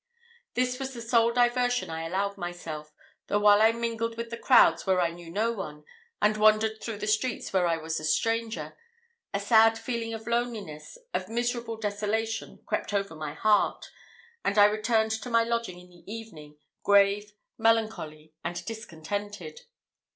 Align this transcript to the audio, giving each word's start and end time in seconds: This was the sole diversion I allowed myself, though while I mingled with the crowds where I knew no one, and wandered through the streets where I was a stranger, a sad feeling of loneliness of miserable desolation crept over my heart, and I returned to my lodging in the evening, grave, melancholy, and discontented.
This 0.55 0.79
was 0.79 0.95
the 0.95 0.99
sole 1.03 1.31
diversion 1.31 1.91
I 1.91 2.07
allowed 2.07 2.35
myself, 2.35 2.91
though 3.27 3.37
while 3.37 3.61
I 3.61 3.71
mingled 3.71 4.17
with 4.17 4.31
the 4.31 4.35
crowds 4.37 4.87
where 4.87 4.99
I 4.99 5.11
knew 5.11 5.29
no 5.29 5.51
one, 5.51 5.83
and 6.19 6.37
wandered 6.37 6.81
through 6.81 6.97
the 6.97 7.05
streets 7.05 7.53
where 7.53 7.67
I 7.67 7.77
was 7.77 7.99
a 7.99 8.03
stranger, 8.03 8.75
a 9.31 9.39
sad 9.39 9.77
feeling 9.77 10.11
of 10.15 10.25
loneliness 10.25 10.97
of 11.13 11.29
miserable 11.29 11.77
desolation 11.77 12.63
crept 12.65 12.95
over 12.95 13.13
my 13.13 13.35
heart, 13.35 13.91
and 14.43 14.57
I 14.57 14.65
returned 14.65 15.11
to 15.11 15.29
my 15.29 15.43
lodging 15.43 15.79
in 15.79 15.91
the 15.91 16.03
evening, 16.11 16.57
grave, 16.81 17.33
melancholy, 17.59 18.33
and 18.43 18.65
discontented. 18.65 19.61